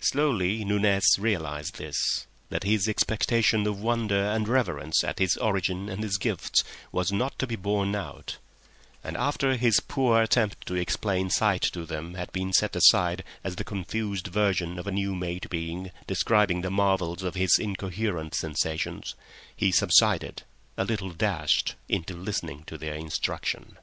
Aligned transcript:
Slowly 0.00 0.66
Nunez 0.66 1.18
realised 1.18 1.78
this: 1.78 2.26
that 2.50 2.64
his 2.64 2.86
expectation 2.86 3.66
of 3.66 3.80
wonder 3.80 4.26
and 4.28 4.46
reverence 4.46 5.02
at 5.02 5.18
his 5.18 5.34
origin 5.38 5.88
and 5.88 6.02
his 6.02 6.18
gifts 6.18 6.62
was 6.92 7.10
not 7.10 7.38
to 7.38 7.46
be 7.46 7.56
borne 7.56 7.94
out; 7.96 8.36
and 9.02 9.16
after 9.16 9.56
his 9.56 9.80
poor 9.80 10.20
attempt 10.20 10.66
to 10.66 10.74
explain 10.74 11.30
sight 11.30 11.62
to 11.72 11.86
them 11.86 12.16
had 12.16 12.30
been 12.32 12.52
set 12.52 12.76
aside 12.76 13.24
as 13.42 13.56
the 13.56 13.64
confused 13.64 14.26
version 14.26 14.78
of 14.78 14.86
a 14.86 14.92
new 14.92 15.14
made 15.14 15.48
being 15.48 15.90
describing 16.06 16.60
the 16.60 16.70
marvels 16.70 17.22
of 17.22 17.34
his 17.34 17.56
incoherent 17.58 18.34
sensations, 18.34 19.14
he 19.56 19.72
subsided, 19.72 20.42
a 20.76 20.84
little 20.84 21.12
dashed, 21.14 21.76
into 21.88 22.12
listening 22.14 22.62
to 22.64 22.76
their 22.76 22.92
instruction. 22.94 23.78